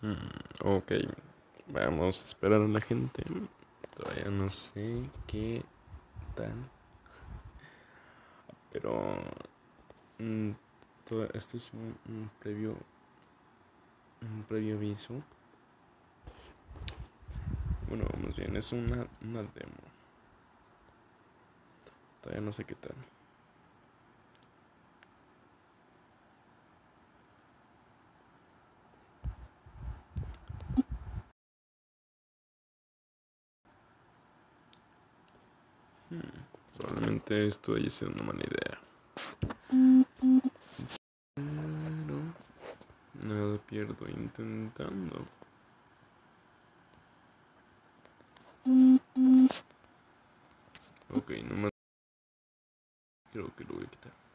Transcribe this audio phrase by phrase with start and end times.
[0.00, 0.14] Mm,
[0.64, 0.92] ok,
[1.66, 3.24] vamos a esperar a la gente.
[3.96, 5.64] Todavía no sé qué
[6.36, 6.54] tal.
[8.72, 9.16] Pero
[10.18, 10.50] mm,
[11.08, 12.76] todo esto es un, previo
[14.22, 15.14] un previo aviso.
[17.88, 19.82] Bueno, más bien es una, una demo.
[22.22, 22.94] Todavía no sé qué tal.
[36.10, 36.20] Hmm,
[36.78, 38.78] probablemente esto haya sido una mala idea.
[41.34, 42.20] Pero
[43.22, 45.26] nada pierdo intentando.
[51.14, 51.70] Ok, no más.
[53.32, 54.27] Creo que lo voy a quitar.